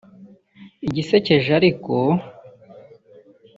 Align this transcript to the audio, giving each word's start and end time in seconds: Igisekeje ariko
Igisekeje 0.87 1.49
ariko 1.59 1.93